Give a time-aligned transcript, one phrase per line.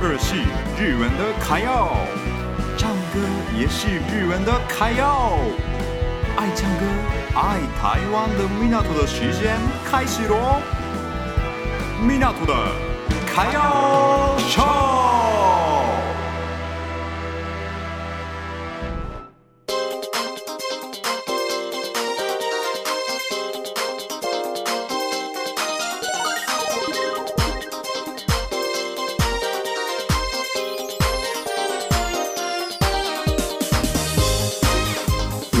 [0.00, 0.36] 二是
[0.80, 1.96] 日文的卡要，
[2.76, 3.20] 唱歌
[3.58, 5.38] 也是日文的卡要。
[6.36, 6.84] 爱唱歌、
[7.34, 9.56] 爱台湾的米纳托的时间
[9.90, 10.60] 开始喽！
[12.06, 12.54] 米纳托的
[13.26, 15.35] 卡要唱。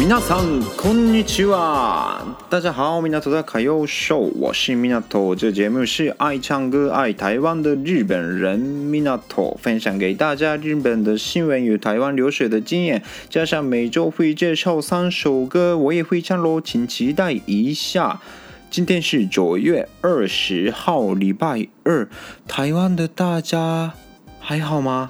[0.05, 2.37] 皆さんこんにちは。
[2.51, 5.35] 大家好，米纳托的卡要秀，我是米纳托。
[5.35, 18.21] 这节目是爱唱歌、爱台湾的日本人米纳托，分享给大家日本的新闻与台湾留学的经验，加上每周会介绍三首歌，我也会唱喽，请期待一下。
[18.69, 22.07] 今天是九月二十号，礼拜二。
[22.47, 23.93] 台湾的大家
[24.39, 25.09] 还好吗？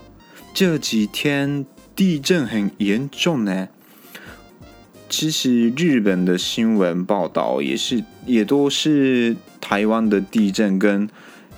[0.54, 3.67] 这几天地震很严重呢。
[5.09, 11.09] 其实日本的新闻报道也是，也都是台湾的地震跟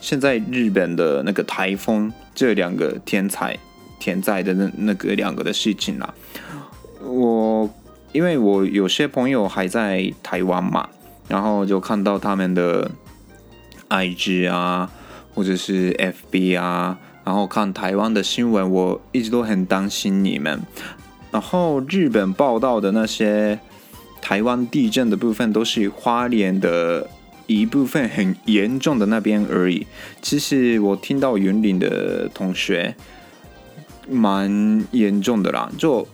[0.01, 3.59] 现在日本的那个台风这两个天灾
[3.99, 6.15] 天灾的那那个两个的事情啦。
[7.03, 7.69] 我
[8.13, 10.89] 因为我有些朋友还在台湾嘛，
[11.27, 12.91] 然后就看到他们的
[13.89, 14.91] IG 啊，
[15.35, 20.61] 或者是 FB 啊，然后看台湾的新闻，我一直都很担心你们。
[21.31, 23.59] 然后日本报道的那些
[24.21, 27.09] 台湾地震的部分，都是花莲的
[27.47, 29.87] 一部分很严重的那边而已。
[30.21, 32.95] 其实我听到云林的同学
[34.09, 36.07] 蛮严重的啦，就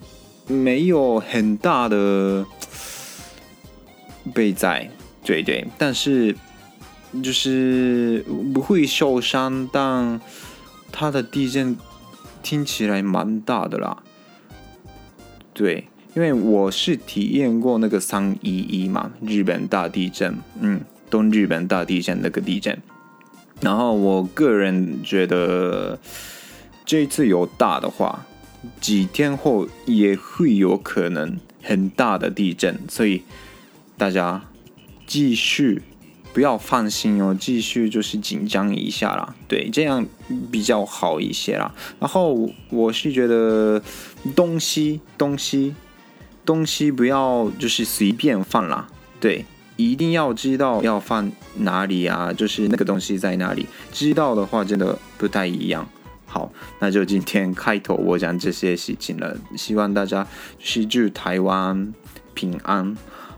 [0.46, 2.44] 没有很大的
[4.32, 4.90] 被灾，
[5.24, 6.36] 对对，但是
[7.22, 10.20] 就是不会受伤，但
[10.90, 11.76] 它的地震
[12.42, 14.02] 听起来蛮大的啦。
[15.54, 22.76] 对，因为我是体验过那个三一一嘛，日本大地震，嗯，东日本大地震那个地震。
[23.60, 25.98] 然后我个人觉得，
[26.84, 28.26] 这次有大的话，
[28.80, 33.22] 几天后也会有可能很大的地震，所以
[33.96, 34.42] 大家
[35.06, 35.82] 继续
[36.34, 40.04] 不要放心哦，继续就是紧张一下啦，对，这样
[40.52, 41.74] 比较好一些啦。
[41.98, 43.80] 然后我是觉得。
[44.34, 45.74] 东西东西
[46.46, 48.88] 东西不要就是随便放啦，
[49.20, 49.44] 对，
[49.76, 55.86] 一定要知道要放哪里啊，就是那个东西在哪里，知道的话真的不太一样。
[56.24, 60.26] 好，那就今天开头我讲这些事情了，希望大家
[60.58, 61.92] 是祝台湾
[62.32, 62.96] 平安。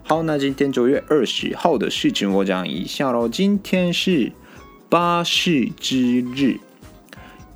[0.09, 4.31] 好，那今天九月二十号的事情我讲一下喽，今天是
[4.89, 6.61] 巴士之日。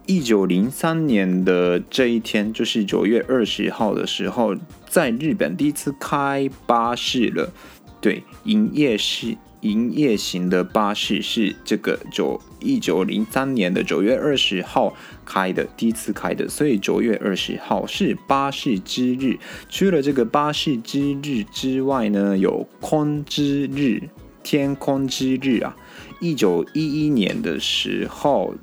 [0.07, 4.57] 一九零三年的这一天，就是九月二十号的时候，
[4.89, 7.53] 在日本第一次开巴士了。
[8.01, 14.95] 对，营业是营业型的巴士是这个九一九零三年的九月二十号
[15.25, 19.39] 开的，第一次开的，所以九月二十号是巴士之日。
[19.69, 24.09] 除了这个巴士之日之外呢，有空之日，
[24.43, 25.77] 天空之日啊。
[26.21, 28.55] 一九一一年的时候。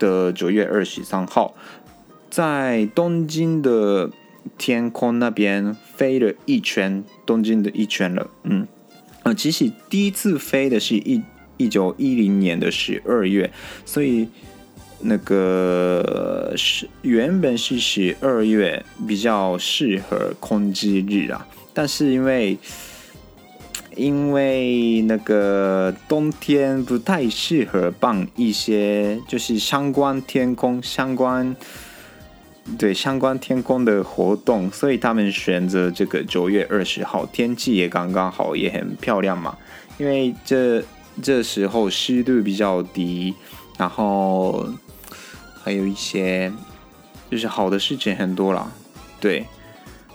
[0.00, 1.54] 的九月二十三号，
[2.30, 4.10] 在东京的
[4.56, 8.30] 天空那边飞了一圈，东京的一圈了。
[8.44, 8.66] 嗯，
[9.22, 11.22] 呃，其实第一次飞的是一
[11.56, 13.50] 一九一零年的十二月，
[13.84, 14.28] 所以
[15.00, 22.58] 那个是原本是十二月比较适合空之日啊，但是因为。
[23.96, 31.54] 因为那个冬天不太适合办一些就是相关天空相关
[32.78, 39.56] 对相关天空的活动，所以他们选择这个九月二十号，天气也刚刚好，也很漂亮嘛。
[39.98, 40.82] 因为这
[41.22, 43.34] 这时候湿度比较低，
[43.76, 44.66] 然后
[45.62, 46.50] 还有一些
[47.30, 48.72] 就是好的事情很多啦，
[49.20, 49.44] 对，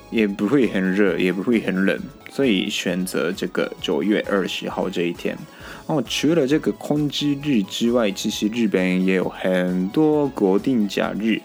[0.09, 1.99] 也不会很热，也不会很冷。
[2.31, 5.37] 所以选择这个九月二十号这一天。
[5.85, 11.39] 哦，除了这个空之日之外，其实日本也有很多国定假日，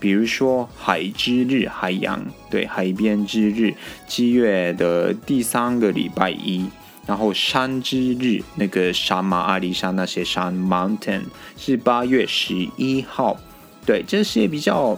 [0.00, 3.74] 比如说海之日，海洋，对，海边之日，
[4.08, 6.66] 七月的第三个礼拜一。
[7.06, 11.22] 然后山之日，那个山马，阿里山那些山，mountain
[11.56, 13.36] 是八月十一号。
[13.84, 14.96] 对，这些比较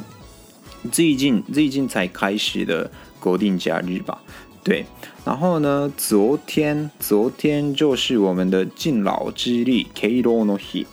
[0.91, 4.21] 最近最近才开始的国定假日吧。
[4.65, 4.87] 对，
[5.25, 10.87] 然后呢，昨天昨天就是我们的敬老之日敬老の日，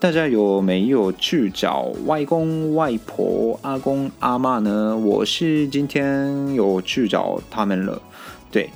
[0.00, 4.96] 大家有没有去找外公外婆、阿公阿妈呢？
[4.96, 8.02] 我是今天有去找他们了，
[8.50, 8.70] 对。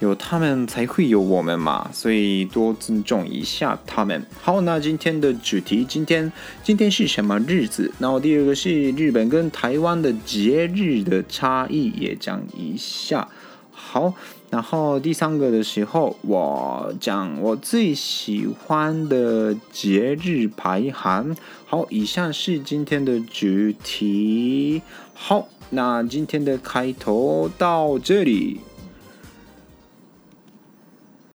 [0.00, 4.20] 有他们才会有我们嘛，所以多尊重一下他们。
[4.40, 7.92] 好，那今天的主题，今天今天是什么日子？
[8.00, 13.28] 然后第二个是日本跟台湾的节日的差异，也讲一下。
[13.84, 14.14] 好，
[14.48, 21.36] 然后第三个的时候，我讲我最喜欢的节日排行。
[21.66, 23.46] 好，以上是今天的主
[23.82, 24.80] 题。
[25.12, 28.60] 好，那今天的开头到这里。